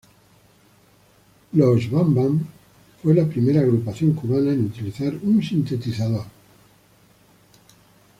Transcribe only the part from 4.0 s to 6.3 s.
cubana en utilizar un sintetizador.